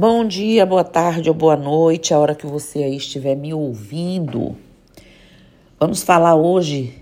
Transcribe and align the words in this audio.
Bom 0.00 0.26
dia, 0.26 0.64
boa 0.64 0.82
tarde 0.82 1.28
ou 1.28 1.34
boa 1.34 1.58
noite, 1.58 2.14
a 2.14 2.18
hora 2.18 2.34
que 2.34 2.46
você 2.46 2.82
aí 2.82 2.96
estiver 2.96 3.34
me 3.34 3.52
ouvindo. 3.52 4.56
Vamos 5.78 6.02
falar 6.02 6.36
hoje 6.36 6.94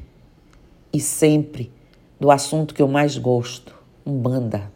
e 0.92 0.98
sempre 0.98 1.70
do 2.18 2.28
assunto 2.28 2.74
que 2.74 2.82
eu 2.82 2.88
mais 2.88 3.16
gosto, 3.16 3.72
Umbanda. 4.04 4.72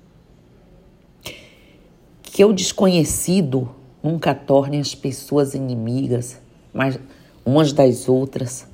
Que 2.23 2.45
o 2.45 2.53
desconhecido 2.53 3.69
nunca 4.01 4.37
torne 4.37 4.79
as 4.79 4.95
pessoas 4.95 5.53
inimigas, 5.53 6.41
mas 6.73 7.01
umas 7.45 7.73
das 7.73 8.09
outras, 8.09 8.69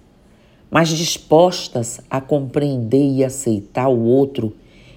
mas 0.70 0.90
dispostas 0.90 2.02
a 2.10 2.20
compreender 2.20 3.12
e 3.12 3.24
aceitar 3.24 3.88
o 3.88 3.98
outro 3.98 4.54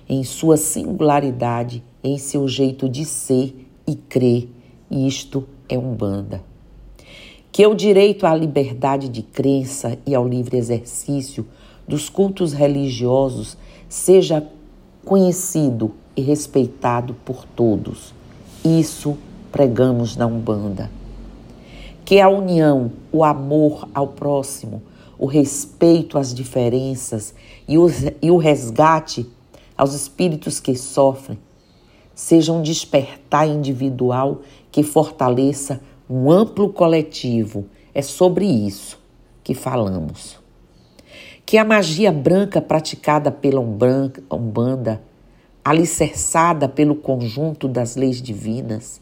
em 0.10 0.26
sua 0.26 0.58
singularidade, 0.58 1.82
em 2.04 2.18
seu 2.18 2.50
jeito 2.50 2.90
de 2.90 3.06
ser 3.06 3.71
e 3.92 3.96
crer. 3.96 4.48
Isto 4.90 5.46
é 5.68 5.78
Umbanda. 5.78 6.42
Que 7.52 7.68
o 7.68 7.76
direito 7.76 8.26
à 8.26 8.34
liberdade 8.34 9.10
de 9.10 9.22
crença 9.22 9.98
e 10.06 10.16
ao 10.16 10.28
livre 10.28 10.58
exercício 10.58 11.46
dos 11.86 12.10
cultos 12.10 12.54
religiosos 12.54 13.58
seja 13.90 14.48
conhecido 15.04 15.92
e 16.16 16.22
respeitado 16.22 17.14
por 17.26 17.46
todos. 17.46 18.14
Isso 18.64 19.18
pregamos 19.52 20.16
na 20.16 20.26
Umbanda. 20.26 20.90
Que 22.06 22.22
a 22.22 22.30
união, 22.30 22.92
o 23.12 23.24
amor 23.24 23.90
ao 23.94 24.08
próximo, 24.08 24.82
o 25.20 25.26
respeito 25.26 26.18
às 26.18 26.34
diferenças 26.34 27.34
e 27.68 27.76
e 28.22 28.32
o 28.32 28.38
resgate 28.38 29.28
aos 29.78 29.94
espíritos 29.94 30.60
que 30.60 30.76
sofrem 30.76 31.38
seja 32.22 32.54
um 32.54 32.62
despertar 32.62 33.48
individual 33.48 34.42
que 34.72 34.84
fortaleça 34.84 35.82
um 36.08 36.30
amplo 36.30 36.72
coletivo. 36.72 37.66
É 37.96 38.04
sobre 38.04 38.46
isso 38.46 39.00
que 39.44 39.56
falamos. 39.56 40.38
Que 41.44 41.58
a 41.58 41.66
magia 41.66 42.12
branca 42.12 42.62
praticada 42.62 43.32
pela 43.32 43.60
Umbanda, 43.60 45.02
alicerçada 45.66 46.70
pelo 46.70 46.94
conjunto 46.94 47.68
das 47.68 47.96
leis 47.96 48.22
divinas, 48.22 49.02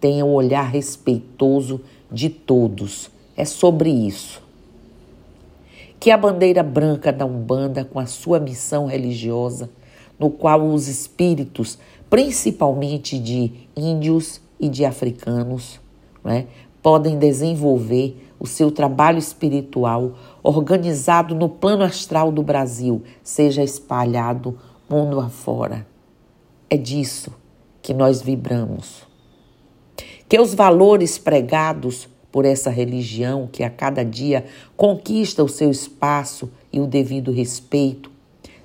tenha 0.00 0.24
um 0.24 0.32
olhar 0.32 0.70
respeitoso 0.70 1.80
de 2.12 2.30
todos. 2.30 3.10
É 3.36 3.44
sobre 3.44 3.90
isso. 3.90 4.40
Que 5.98 6.12
a 6.12 6.16
bandeira 6.16 6.62
branca 6.62 7.12
da 7.12 7.26
Umbanda, 7.26 7.84
com 7.84 7.98
a 7.98 8.06
sua 8.06 8.38
missão 8.38 8.86
religiosa, 8.86 9.68
no 10.18 10.30
qual 10.30 10.66
os 10.66 10.88
espíritos, 10.88 11.78
principalmente 12.08 13.18
de 13.18 13.52
índios 13.76 14.40
e 14.58 14.68
de 14.68 14.84
africanos, 14.84 15.80
né, 16.24 16.46
podem 16.82 17.18
desenvolver 17.18 18.16
o 18.38 18.46
seu 18.46 18.70
trabalho 18.70 19.18
espiritual 19.18 20.12
organizado 20.42 21.34
no 21.34 21.48
plano 21.48 21.82
astral 21.82 22.30
do 22.30 22.42
Brasil, 22.42 23.02
seja 23.22 23.62
espalhado 23.62 24.58
mundo 24.88 25.20
afora. 25.20 25.86
É 26.68 26.76
disso 26.76 27.32
que 27.82 27.94
nós 27.94 28.20
vibramos. 28.20 29.06
Que 30.28 30.38
os 30.38 30.54
valores 30.54 31.18
pregados 31.18 32.08
por 32.30 32.44
essa 32.44 32.68
religião 32.68 33.48
que 33.50 33.62
a 33.62 33.70
cada 33.70 34.04
dia 34.04 34.44
conquista 34.76 35.42
o 35.42 35.48
seu 35.48 35.70
espaço 35.70 36.50
e 36.72 36.80
o 36.80 36.86
devido 36.86 37.32
respeito 37.32 38.10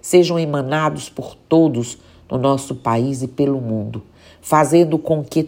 sejam 0.02 0.38
emanados 0.38 1.08
por 1.08 1.36
todos 1.36 2.00
no 2.32 2.38
nosso 2.38 2.76
país 2.76 3.22
e 3.22 3.28
pelo 3.28 3.60
mundo, 3.60 4.02
fazendo 4.42 4.98
com 4.98 5.22
que 5.22 5.44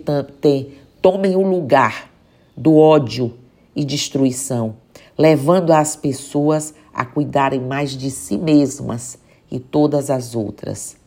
tomem 1.02 1.36
o 1.38 1.42
lugar 1.42 2.12
do 2.56 2.76
ódio 2.76 3.34
e 3.74 3.86
destruição, 3.86 4.76
levando 5.18 5.72
as 5.72 5.96
pessoas 5.96 6.74
a 6.94 7.06
cuidarem 7.06 7.62
mais 7.62 7.92
de 7.92 8.12
si 8.12 8.38
mesmas 8.38 9.18
e 9.50 9.60
todas 9.60 10.10
as 10.10 10.36
outras. 10.36 10.98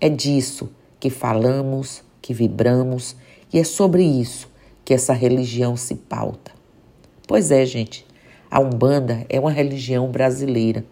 É 0.00 0.08
disso 0.08 0.70
que 0.98 1.10
falamos, 1.10 2.02
que 2.22 2.32
vibramos 2.32 3.14
e 3.52 3.58
é 3.58 3.64
sobre 3.64 4.02
isso 4.02 4.48
que 4.84 4.94
essa 4.94 5.12
religião 5.12 5.76
se 5.76 5.94
pauta. 5.94 6.52
Pois 7.26 7.50
é, 7.50 7.64
gente, 7.64 8.06
a 8.50 8.58
Umbanda 8.58 9.24
é 9.28 9.38
uma 9.38 9.50
religião 9.50 10.10
brasileira 10.10 10.84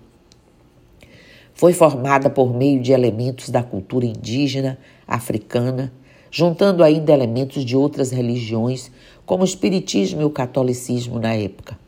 foi 1.55 1.73
formada 1.73 2.31
por 2.31 2.55
meio 2.55 2.81
de 2.81 2.93
elementos 2.93 3.49
da 3.49 3.63
cultura 3.63 4.07
indígena, 4.07 4.79
africana, 5.07 5.93
juntando 6.31 6.83
ainda 6.83 7.13
elementos 7.13 7.65
de 7.65 7.77
outras 7.77 8.11
religiões, 8.11 8.91
como 9.27 9.43
o 9.43 9.47
Espiritismo 9.47 10.23
e 10.23 10.25
o 10.25 10.31
Catolicismo 10.31 11.19
na 11.19 11.35
época. 11.35 11.79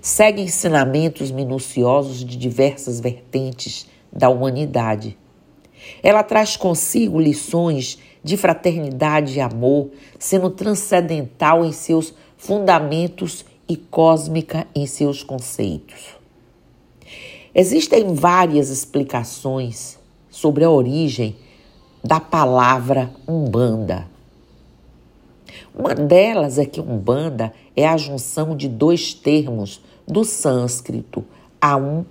Segue 0.00 0.42
ensinamentos 0.42 1.30
minuciosos 1.30 2.24
de 2.24 2.36
diversas 2.36 3.00
vertentes 3.00 3.86
da 4.12 4.28
humanidade. 4.28 5.16
Ela 6.02 6.22
traz 6.22 6.56
consigo 6.56 7.18
lições 7.18 7.98
de 8.22 8.36
fraternidade 8.36 9.38
e 9.38 9.40
amor, 9.40 9.90
sendo 10.18 10.50
transcendental 10.50 11.64
em 11.64 11.72
seus 11.72 12.14
fundamentos 12.36 13.44
e 13.68 13.76
cósmica 13.76 14.66
em 14.74 14.86
seus 14.86 15.22
conceitos. 15.22 16.17
Existem 17.60 18.14
várias 18.14 18.70
explicações 18.70 19.98
sobre 20.30 20.62
a 20.62 20.70
origem 20.70 21.34
da 22.04 22.20
palavra 22.20 23.10
Umbanda. 23.26 24.06
Uma 25.74 25.92
delas 25.92 26.56
é 26.56 26.64
que 26.64 26.80
Umbanda 26.80 27.52
é 27.74 27.84
a 27.84 27.96
junção 27.96 28.56
de 28.56 28.68
dois 28.68 29.12
termos 29.12 29.80
do 30.06 30.24
sânscrito, 30.24 31.24
Aum 31.60 32.04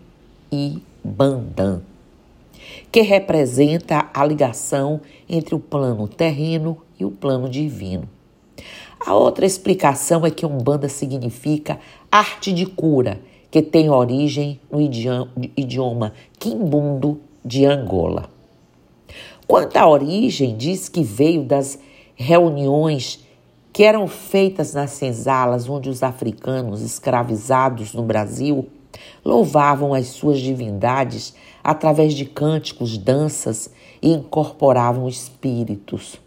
e 0.52 0.84
Bandam, 1.02 1.82
que 2.92 3.00
representa 3.00 4.10
a 4.14 4.26
ligação 4.26 5.00
entre 5.30 5.56
o 5.56 5.60
plano 5.60 6.10
terreno 6.10 6.78
e 7.00 7.06
o 7.06 7.12
plano 7.12 7.48
divino. 7.48 8.10
A 9.00 9.16
outra 9.16 9.46
explicação 9.46 10.26
é 10.26 10.30
que 10.30 10.46
Umbanda 10.46 10.90
significa 10.90 11.80
arte 12.12 12.52
de 12.52 12.66
cura 12.66 13.22
que 13.50 13.62
tem 13.62 13.90
origem 13.90 14.60
no 14.72 14.80
idioma 14.82 16.14
quimbundo 16.40 17.20
de 17.44 17.66
Angola. 17.66 18.30
Quanto 19.48 19.78
à 19.78 19.88
origem, 19.88 20.58
diz 20.58 20.90
que 20.90 21.04
veio 21.04 21.44
das 21.44 21.80
reuniões 22.16 23.26
que 23.72 23.84
eram 23.84 24.08
feitas 24.08 24.74
nas 24.74 24.92
senzalas 24.92 25.70
onde 25.70 25.90
os 25.90 26.04
africanos 26.04 26.82
escravizados 26.82 27.94
no 27.94 28.04
Brasil 28.04 28.68
louvavam 29.24 29.94
as 29.94 30.08
suas 30.08 30.40
divindades 30.40 31.34
através 31.64 32.14
de 32.14 32.26
cânticos, 32.26 32.98
danças 32.98 33.70
e 34.02 34.12
incorporavam 34.12 35.08
espíritos. 35.08 36.20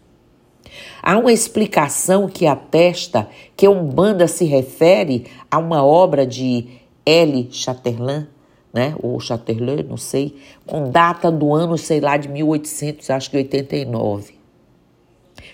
Há 1.03 1.17
uma 1.17 1.33
explicação 1.33 2.27
que 2.27 2.47
atesta 2.47 3.27
que 3.57 3.67
Umbanda 3.67 4.27
se 4.27 4.45
refere 4.45 5.25
a 5.49 5.57
uma 5.57 5.83
obra 5.83 6.25
de 6.25 6.80
L. 7.11 7.49
Chatterland, 7.51 8.27
né, 8.73 8.95
ou 9.01 9.19
Chatterley, 9.19 9.83
não 9.83 9.97
sei, 9.97 10.37
com 10.65 10.89
data 10.89 11.29
do 11.29 11.53
ano, 11.53 11.77
sei 11.77 11.99
lá, 11.99 12.15
de 12.15 12.29
1800, 12.29 13.09
acho 13.09 13.29
que 13.29 13.37
89, 13.37 14.35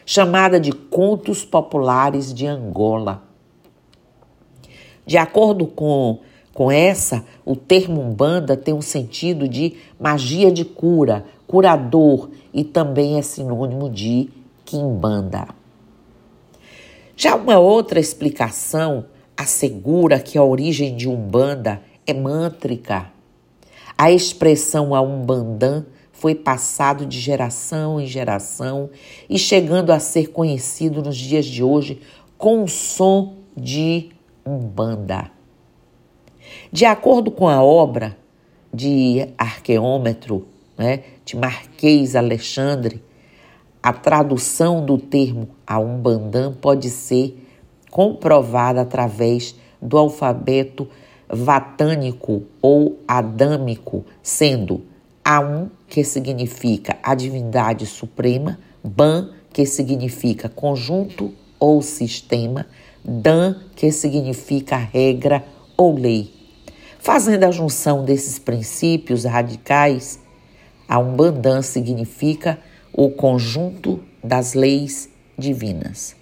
chamada 0.06 0.60
de 0.60 0.72
Contos 0.72 1.44
Populares 1.44 2.34
de 2.34 2.46
Angola. 2.46 3.24
De 5.06 5.18
acordo 5.18 5.66
com, 5.66 6.20
com 6.54 6.70
essa, 6.70 7.26
o 7.46 7.56
termo 7.56 8.02
Umbanda 8.02 8.56
tem 8.56 8.74
um 8.74 8.82
sentido 8.82 9.48
de 9.48 9.78
magia 10.00 10.52
de 10.52 10.64
cura, 10.64 11.26
curador 11.48 12.30
e 12.54 12.64
também 12.64 13.18
é 13.18 13.22
sinônimo 13.22 13.90
de 13.90 14.30
Kimbanda. 14.66 15.48
Já 17.16 17.36
uma 17.36 17.58
outra 17.58 18.00
explicação 18.00 19.06
assegura 19.38 20.20
que 20.20 20.38
a 20.38 20.44
origem 20.44 20.96
de 20.96 21.08
Umbanda 21.08 21.82
é 22.06 22.14
mântrica. 22.14 23.12
A 23.96 24.12
expressão 24.12 24.96
a 24.96 25.02
Umbandã 25.02 25.86
foi 26.12 26.34
passado 26.34 27.06
de 27.06 27.20
geração 27.20 28.02
em 28.02 28.08
geração 28.08 28.90
e 29.30 29.38
chegando 29.38 29.92
a 29.92 30.00
ser 30.00 30.32
conhecido 30.32 31.04
nos 31.04 31.16
dias 31.16 31.46
de 31.46 31.64
hoje 31.64 32.02
com 32.38 32.64
o 32.64 32.68
som 32.68 33.36
de 33.56 34.10
Umbanda. 34.44 35.30
De 36.72 36.86
acordo 36.86 37.30
com 37.30 37.48
a 37.48 37.62
obra 37.62 38.18
de 38.74 39.28
arqueômetro 39.38 40.48
né, 40.78 41.04
de 41.24 41.36
Marquês 41.36 42.16
Alexandre, 42.16 43.04
a 43.82 43.94
tradução 43.94 44.86
do 44.86 44.98
termo 44.98 45.50
a 45.66 45.80
Umbandã 45.80 46.52
pode 46.52 46.90
ser 46.90 47.47
comprovada 47.90 48.82
através 48.82 49.56
do 49.82 49.98
alfabeto 49.98 50.88
vatânico 51.30 52.44
ou 52.62 53.00
adâmico, 53.08 54.06
sendo 54.22 54.84
A1, 55.24 55.70
que 55.88 56.04
significa 56.04 56.98
a 57.04 57.14
divindade 57.14 57.86
suprema, 57.86 58.60
Ban, 58.84 59.32
que 59.52 59.66
significa 59.66 60.48
conjunto 60.48 61.34
ou 61.60 61.82
sistema, 61.82 62.66
Dan, 63.04 63.56
que 63.76 63.92
significa 63.92 64.78
regra 64.78 65.44
ou 65.76 65.98
lei. 65.98 66.34
Fazendo 67.00 67.46
a 67.46 67.52
junção 67.52 68.04
desses 68.04 68.38
princípios 68.38 69.24
radicais, 69.24 70.20
a 70.88 71.00
Umbandã 71.00 71.62
significa 71.62 72.60
o 72.94 73.10
conjunto 73.10 74.00
das 74.24 74.54
leis 74.54 75.10
divinas. 75.38 76.16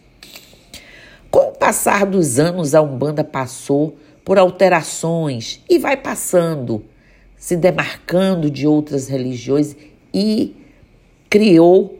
Passar 1.65 2.05
dos 2.05 2.37
anos, 2.37 2.75
a 2.75 2.81
Umbanda 2.83 3.23
passou 3.23 3.97
por 4.23 4.37
alterações 4.37 5.63
e 5.67 5.79
vai 5.79 5.97
passando, 5.97 6.85
se 7.35 7.57
demarcando 7.57 8.51
de 8.51 8.67
outras 8.67 9.07
religiões 9.07 9.75
e 10.13 10.55
criou 11.27 11.97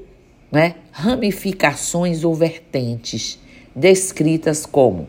né, 0.52 0.76
ramificações 0.92 2.24
ou 2.24 2.36
vertentes, 2.36 3.40
descritas 3.76 4.68
como 4.68 5.08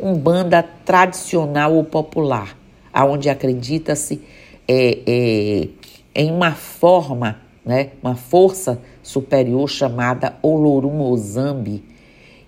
Umbanda 0.00 0.64
tradicional 0.84 1.72
ou 1.72 1.84
popular, 1.84 2.58
aonde 2.92 3.30
acredita-se 3.30 4.20
é, 4.66 4.98
é, 5.06 5.68
em 6.12 6.28
uma 6.32 6.56
forma, 6.56 7.40
né, 7.64 7.90
uma 8.02 8.16
força 8.16 8.82
superior 9.00 9.70
chamada 9.70 10.36
Olorum 10.42 11.00
Ozambi, 11.02 11.91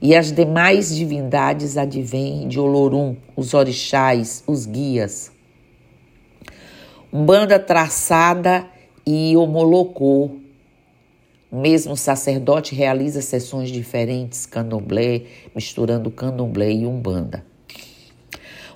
e 0.04 0.14
as 0.14 0.30
demais 0.30 0.94
divindades 0.94 1.78
advêm 1.78 2.46
de 2.46 2.60
Olorum, 2.60 3.16
os 3.34 3.54
orixás, 3.54 4.44
os 4.46 4.66
guias. 4.66 5.32
Umbanda 7.10 7.58
traçada 7.58 8.66
e 9.06 9.34
homolocou. 9.34 10.38
O 11.50 11.58
mesmo 11.58 11.96
sacerdote 11.96 12.74
realiza 12.74 13.22
sessões 13.22 13.70
diferentes, 13.70 14.44
candomblé, 14.44 15.22
misturando 15.54 16.10
candomblé 16.10 16.70
e 16.70 16.86
umbanda. 16.86 17.42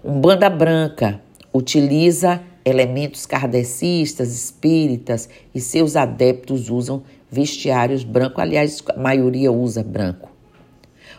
Umbanda 0.03 0.49
branca 0.49 1.21
utiliza 1.53 2.43
elementos 2.65 3.27
kardecistas, 3.27 4.33
espíritas 4.33 5.29
e 5.55 5.61
seus 5.61 5.95
adeptos 5.95 6.71
usam 6.71 7.03
vestiários 7.31 8.03
branco, 8.03 8.41
aliás, 8.41 8.83
a 8.89 8.99
maioria 8.99 9.53
usa 9.53 9.83
branco. 9.83 10.38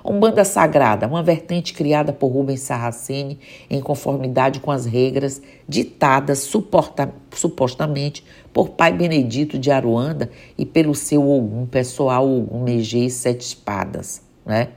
Umbanda 0.10 0.44
Sagrada, 0.44 1.06
uma 1.06 1.22
vertente 1.22 1.72
criada 1.72 2.12
por 2.12 2.30
Rubens 2.30 2.62
Sarraceni 2.62 3.38
em 3.70 3.80
conformidade 3.80 4.60
com 4.60 4.72
as 4.72 4.84
regras 4.84 5.40
ditadas 5.68 6.40
suporta, 6.40 7.14
supostamente 7.32 8.26
por 8.52 8.70
Pai 8.70 8.92
Benedito 8.92 9.60
de 9.60 9.70
Aruanda 9.70 10.32
e 10.58 10.66
pelo 10.66 10.96
seu 10.96 11.30
Ogum 11.30 11.68
pessoal, 11.68 12.28
Ogum 12.28 12.64
Megê 12.64 13.08
Sete 13.08 13.42
Espadas. 13.42 14.24
Né? 14.44 14.70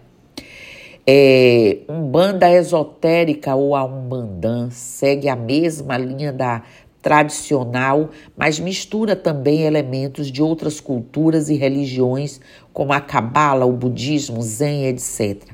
É, 1.06 1.78
Umbanda 1.88 2.50
esotérica 2.50 3.54
ou 3.54 3.74
a 3.74 3.84
Umbandã 3.86 4.68
segue 4.70 5.30
a 5.30 5.34
mesma 5.34 5.96
linha 5.96 6.30
da 6.30 6.62
tradicional, 7.02 8.10
mas 8.36 8.60
mistura 8.60 9.16
também 9.16 9.62
elementos 9.62 10.30
de 10.30 10.40
outras 10.40 10.80
culturas 10.80 11.50
e 11.50 11.56
religiões, 11.56 12.40
como 12.72 12.92
a 12.92 13.00
cabala, 13.00 13.66
o 13.66 13.72
budismo, 13.72 14.40
zen, 14.40 14.86
etc. 14.86 15.50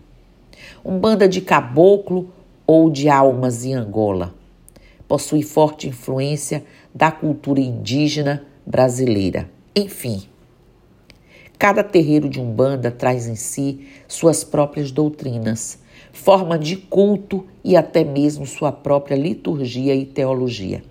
Umbanda 0.84 1.26
de 1.26 1.40
caboclo 1.40 2.30
ou 2.66 2.90
de 2.90 3.08
almas 3.08 3.64
em 3.64 3.72
Angola. 3.72 4.34
Possui 5.08 5.42
forte 5.42 5.88
influência 5.88 6.62
da 6.94 7.10
cultura 7.10 7.60
indígena 7.60 8.44
brasileira. 8.66 9.48
Enfim, 9.74 10.24
cada 11.58 11.82
terreiro 11.82 12.28
de 12.28 12.38
Umbanda 12.38 12.90
traz 12.90 13.26
em 13.26 13.34
si 13.34 13.88
suas 14.06 14.44
próprias 14.44 14.90
doutrinas, 14.90 15.78
forma 16.12 16.58
de 16.58 16.76
culto 16.76 17.46
e 17.64 17.74
até 17.74 18.04
mesmo 18.04 18.44
sua 18.44 18.70
própria 18.70 19.16
liturgia 19.16 19.94
e 19.94 20.04
teologia. 20.04 20.82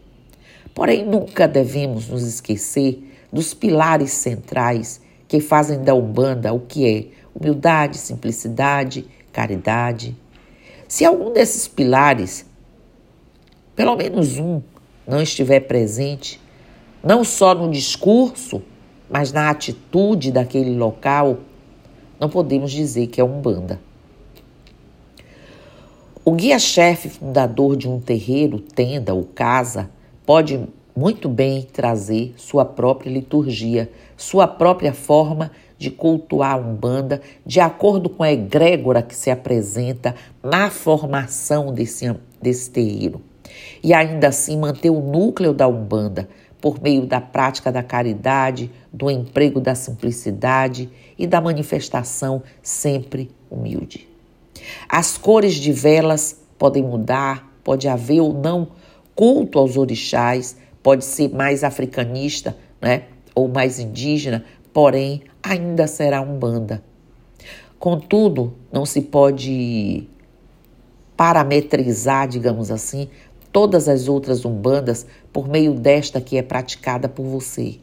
Porém, 0.77 1.03
nunca 1.03 1.47
devemos 1.47 2.07
nos 2.07 2.21
esquecer 2.21 3.03
dos 3.33 3.51
pilares 3.51 4.11
centrais 4.11 5.01
que 5.27 5.39
fazem 5.39 5.81
da 5.81 5.95
Umbanda 5.95 6.53
o 6.53 6.59
que 6.59 6.87
é 6.87 7.07
humildade, 7.33 7.97
simplicidade, 7.97 9.03
caridade. 9.33 10.15
Se 10.87 11.03
algum 11.03 11.33
desses 11.33 11.67
pilares, 11.67 12.45
pelo 13.75 13.95
menos 13.95 14.37
um, 14.37 14.61
não 15.07 15.19
estiver 15.19 15.61
presente, 15.61 16.39
não 17.03 17.23
só 17.23 17.55
no 17.55 17.71
discurso, 17.71 18.61
mas 19.09 19.31
na 19.31 19.49
atitude 19.49 20.31
daquele 20.31 20.77
local, 20.77 21.39
não 22.19 22.29
podemos 22.29 22.71
dizer 22.71 23.07
que 23.07 23.19
é 23.19 23.23
Umbanda. 23.23 23.81
O 26.23 26.33
guia-chefe 26.33 27.09
fundador 27.09 27.75
de 27.75 27.89
um 27.89 27.99
terreiro, 27.99 28.59
tenda 28.59 29.15
ou 29.15 29.23
casa 29.23 29.96
pode 30.27 30.59
muito 30.93 31.29
bem 31.29 31.61
trazer 31.61 32.33
sua 32.35 32.65
própria 32.65 33.09
liturgia, 33.09 33.89
sua 34.17 34.45
própria 34.45 34.93
forma 34.93 35.49
de 35.77 35.89
cultuar 35.89 36.55
a 36.55 36.57
Umbanda 36.57 37.21
de 37.45 37.61
acordo 37.61 38.09
com 38.09 38.23
a 38.23 38.31
egrégora 38.33 39.01
que 39.01 39.15
se 39.15 39.31
apresenta 39.31 40.13
na 40.43 40.69
formação 40.69 41.73
desse, 41.73 42.13
desse 42.41 42.69
terreiro. 42.69 43.21
E 43.81 43.93
ainda 43.93 44.27
assim 44.27 44.57
manter 44.57 44.89
o 44.89 44.99
núcleo 44.99 45.53
da 45.53 45.65
Umbanda 45.65 46.27
por 46.59 46.81
meio 46.81 47.05
da 47.05 47.21
prática 47.21 47.71
da 47.71 47.81
caridade, 47.81 48.69
do 48.91 49.09
emprego 49.09 49.61
da 49.61 49.75
simplicidade 49.75 50.89
e 51.17 51.25
da 51.25 51.39
manifestação 51.39 52.43
sempre 52.61 53.31
humilde. 53.49 54.09
As 54.89 55.17
cores 55.17 55.53
de 55.53 55.71
velas 55.71 56.37
podem 56.57 56.83
mudar, 56.83 57.49
pode 57.63 57.87
haver 57.87 58.19
ou 58.19 58.33
não 58.33 58.67
culto 59.17 59.57
aos 59.57 59.75
orixás, 59.77 60.55
pode 60.83 61.03
ser 61.03 61.29
mais 61.33 61.63
africanista, 61.63 62.55
né? 62.79 63.05
Ou 63.33 63.47
mais 63.47 63.79
indígena, 63.79 64.45
porém 64.71 65.23
ainda 65.41 65.87
será 65.87 66.21
umbanda. 66.21 66.83
Contudo, 67.79 68.53
não 68.71 68.85
se 68.85 69.01
pode 69.01 70.07
parametrizar, 71.15 72.27
digamos 72.27 72.69
assim, 72.69 73.09
todas 73.51 73.89
as 73.89 74.07
outras 74.07 74.45
umbandas 74.45 75.07
por 75.33 75.49
meio 75.49 75.73
desta 75.73 76.21
que 76.21 76.37
é 76.37 76.43
praticada 76.43 77.09
por 77.09 77.25
você. 77.25 77.79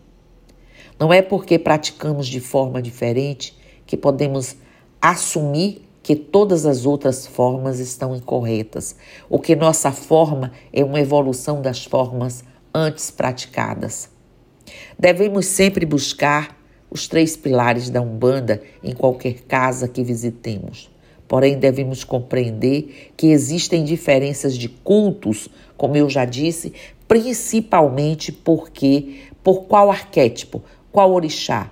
Não 1.00 1.12
é 1.12 1.20
porque 1.20 1.58
praticamos 1.58 2.28
de 2.28 2.38
forma 2.38 2.80
diferente 2.80 3.58
que 3.84 3.96
podemos 3.96 4.56
assumir 5.02 5.82
que 6.04 6.14
todas 6.14 6.66
as 6.66 6.84
outras 6.84 7.26
formas 7.26 7.80
estão 7.80 8.14
incorretas, 8.14 8.94
ou 9.28 9.38
que 9.40 9.56
nossa 9.56 9.90
forma 9.90 10.52
é 10.70 10.84
uma 10.84 11.00
evolução 11.00 11.62
das 11.62 11.82
formas 11.82 12.44
antes 12.74 13.10
praticadas. 13.10 14.10
Devemos 14.98 15.46
sempre 15.46 15.86
buscar 15.86 16.60
os 16.90 17.08
três 17.08 17.38
pilares 17.38 17.88
da 17.88 18.02
Umbanda 18.02 18.62
em 18.82 18.92
qualquer 18.92 19.40
casa 19.48 19.88
que 19.88 20.04
visitemos. 20.04 20.90
Porém, 21.26 21.58
devemos 21.58 22.04
compreender 22.04 23.12
que 23.16 23.28
existem 23.28 23.82
diferenças 23.82 24.54
de 24.54 24.68
cultos, 24.68 25.48
como 25.74 25.96
eu 25.96 26.10
já 26.10 26.26
disse, 26.26 26.74
principalmente 27.08 28.30
porque 28.30 29.20
por 29.42 29.62
qual 29.62 29.90
arquétipo, 29.90 30.62
qual 30.92 31.14
orixá, 31.14 31.70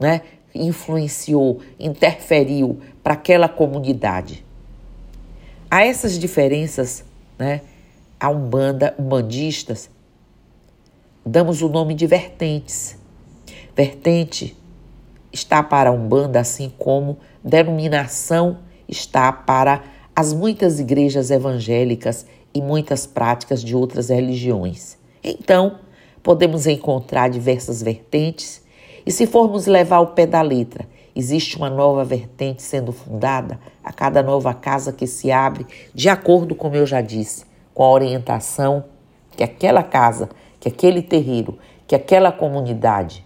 né? 0.00 0.22
influenciou, 0.54 1.60
interferiu 1.78 2.78
para 3.04 3.12
aquela 3.12 3.48
comunidade. 3.48 4.44
A 5.70 5.84
essas 5.84 6.18
diferenças, 6.18 7.04
né, 7.38 7.60
a 8.18 8.30
Umbanda, 8.30 8.94
umbandistas, 8.98 9.90
damos 11.24 11.60
o 11.60 11.68
nome 11.68 11.94
de 11.94 12.06
vertentes. 12.06 12.96
Vertente 13.76 14.56
está 15.30 15.62
para 15.62 15.90
a 15.90 15.92
Umbanda, 15.92 16.40
assim 16.40 16.72
como 16.78 17.18
denominação 17.44 18.58
está 18.88 19.30
para 19.30 19.82
as 20.16 20.32
muitas 20.32 20.80
igrejas 20.80 21.30
evangélicas 21.30 22.24
e 22.54 22.62
muitas 22.62 23.06
práticas 23.06 23.62
de 23.62 23.76
outras 23.76 24.08
religiões. 24.08 24.96
Então, 25.22 25.80
podemos 26.22 26.66
encontrar 26.66 27.28
diversas 27.28 27.82
vertentes 27.82 28.62
e 29.04 29.12
se 29.12 29.26
formos 29.26 29.66
levar 29.66 29.96
ao 29.96 30.08
pé 30.08 30.26
da 30.26 30.40
letra, 30.40 30.86
existe 31.14 31.56
uma 31.56 31.70
nova 31.70 32.04
vertente 32.04 32.62
sendo 32.62 32.92
fundada 32.92 33.58
a 33.82 33.92
cada 33.92 34.22
nova 34.22 34.52
casa 34.52 34.92
que 34.92 35.06
se 35.06 35.30
abre, 35.30 35.66
de 35.94 36.08
acordo, 36.08 36.54
como 36.54 36.74
eu 36.74 36.86
já 36.86 37.00
disse, 37.00 37.44
com 37.72 37.84
a 37.84 37.90
orientação 37.90 38.84
que 39.30 39.42
aquela 39.42 39.82
casa, 39.82 40.28
que 40.58 40.68
aquele 40.68 41.02
terreiro, 41.02 41.58
que 41.86 41.94
aquela 41.94 42.32
comunidade, 42.32 43.24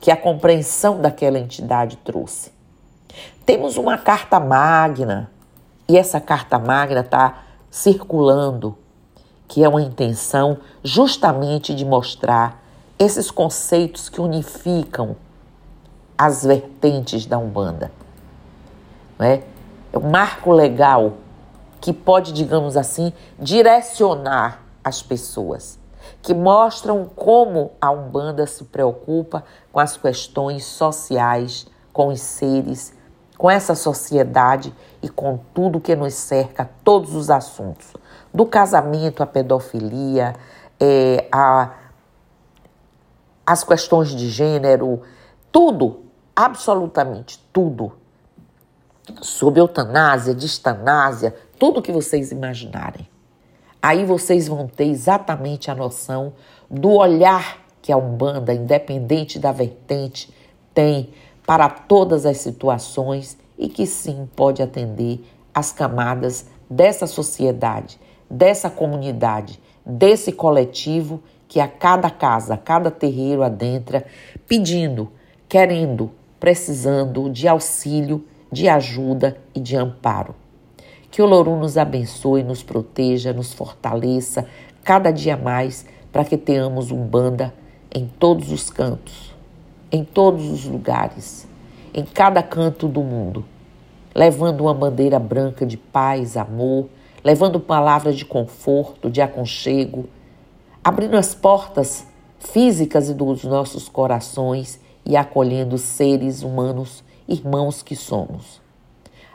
que 0.00 0.10
a 0.10 0.16
compreensão 0.16 1.00
daquela 1.00 1.38
entidade 1.38 1.96
trouxe. 1.98 2.52
Temos 3.44 3.76
uma 3.76 3.98
carta 3.98 4.38
magna 4.38 5.30
e 5.88 5.96
essa 5.96 6.20
carta 6.20 6.58
magna 6.58 7.00
está 7.00 7.44
circulando, 7.70 8.76
que 9.48 9.64
é 9.64 9.68
uma 9.68 9.82
intenção 9.82 10.58
justamente 10.84 11.74
de 11.74 11.84
mostrar 11.84 12.62
esses 12.98 13.30
conceitos 13.30 14.08
que 14.08 14.20
unificam 14.20 15.16
as 16.20 16.44
vertentes 16.44 17.24
da 17.24 17.38
Umbanda. 17.38 17.90
Não 19.18 19.24
é? 19.24 19.42
é 19.90 19.98
um 19.98 20.10
marco 20.10 20.52
legal 20.52 21.14
que 21.80 21.94
pode, 21.94 22.34
digamos 22.34 22.76
assim, 22.76 23.10
direcionar 23.38 24.60
as 24.84 25.02
pessoas, 25.02 25.78
que 26.20 26.34
mostram 26.34 27.06
como 27.16 27.72
a 27.80 27.90
Umbanda 27.90 28.46
se 28.46 28.64
preocupa 28.64 29.42
com 29.72 29.80
as 29.80 29.96
questões 29.96 30.66
sociais, 30.66 31.66
com 31.90 32.08
os 32.08 32.20
seres, 32.20 32.92
com 33.38 33.50
essa 33.50 33.74
sociedade 33.74 34.74
e 35.02 35.08
com 35.08 35.40
tudo 35.54 35.80
que 35.80 35.96
nos 35.96 36.12
cerca, 36.12 36.68
todos 36.84 37.14
os 37.14 37.30
assuntos, 37.30 37.94
do 38.32 38.44
casamento 38.44 39.22
à 39.22 39.26
pedofilia, 39.26 40.36
é, 40.78 41.26
a, 41.32 41.70
as 43.46 43.64
questões 43.64 44.10
de 44.10 44.28
gênero, 44.28 45.00
tudo, 45.50 46.09
absolutamente 46.44 47.38
tudo, 47.52 47.92
sobre 49.20 49.60
eutanásia, 49.60 50.34
distanásia, 50.34 51.34
tudo 51.58 51.82
que 51.82 51.92
vocês 51.92 52.32
imaginarem. 52.32 53.06
Aí 53.82 54.04
vocês 54.06 54.48
vão 54.48 54.66
ter 54.66 54.86
exatamente 54.86 55.70
a 55.70 55.74
noção 55.74 56.32
do 56.70 56.92
olhar 56.92 57.58
que 57.82 57.92
a 57.92 57.96
Umbanda, 57.96 58.54
independente 58.54 59.38
da 59.38 59.52
vertente, 59.52 60.32
tem 60.72 61.10
para 61.46 61.68
todas 61.68 62.24
as 62.24 62.38
situações 62.38 63.36
e 63.58 63.68
que 63.68 63.86
sim 63.86 64.28
pode 64.34 64.62
atender 64.62 65.22
as 65.52 65.72
camadas 65.72 66.46
dessa 66.70 67.06
sociedade, 67.06 68.00
dessa 68.30 68.70
comunidade, 68.70 69.60
desse 69.84 70.32
coletivo 70.32 71.22
que 71.48 71.58
a 71.58 71.66
cada 71.66 72.08
casa, 72.08 72.54
a 72.54 72.58
cada 72.58 72.90
terreiro 72.90 73.42
adentra, 73.42 74.06
pedindo, 74.46 75.10
querendo, 75.48 76.12
precisando 76.40 77.30
de 77.30 77.46
auxílio, 77.46 78.24
de 78.50 78.68
ajuda 78.68 79.36
e 79.54 79.60
de 79.60 79.76
amparo. 79.76 80.34
Que 81.10 81.22
o 81.22 81.26
Loru 81.26 81.56
nos 81.56 81.76
abençoe, 81.76 82.42
nos 82.42 82.62
proteja, 82.62 83.32
nos 83.32 83.52
fortaleça 83.52 84.46
cada 84.82 85.12
dia 85.12 85.36
mais 85.36 85.86
para 86.10 86.24
que 86.24 86.36
tenhamos 86.36 86.90
um 86.90 87.04
banda 87.04 87.54
em 87.94 88.06
todos 88.18 88.50
os 88.50 88.70
cantos 88.70 89.30
em 89.92 90.04
todos 90.04 90.48
os 90.48 90.64
lugares, 90.64 91.48
em 91.92 92.04
cada 92.04 92.42
canto 92.42 92.86
do 92.86 93.02
mundo, 93.02 93.44
levando 94.14 94.62
uma 94.62 94.74
bandeira 94.74 95.18
branca 95.18 95.66
de 95.66 95.76
paz, 95.76 96.36
amor, 96.36 96.88
levando 97.24 97.58
palavras 97.58 98.16
de 98.16 98.24
conforto, 98.24 99.10
de 99.10 99.20
aconchego, 99.20 100.08
abrindo 100.82 101.16
as 101.16 101.34
portas 101.34 102.06
físicas 102.38 103.12
dos 103.12 103.44
nossos 103.44 103.88
corações 103.88 104.80
e 105.10 105.16
acolhendo 105.16 105.76
seres 105.76 106.44
humanos, 106.44 107.02
irmãos 107.28 107.82
que 107.82 107.96
somos. 107.96 108.62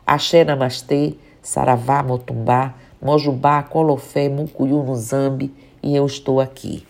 Axé 0.08 0.46
Namastê, 0.46 1.16
Saravá 1.42 2.02
Motumbá, 2.02 2.76
Mojubá, 3.02 3.62
Colofé, 3.62 4.30
Mucuyu 4.30 4.96
Zambi 4.96 5.54
e 5.84 5.94
eu 5.94 6.06
estou 6.06 6.40
aqui. 6.40 6.88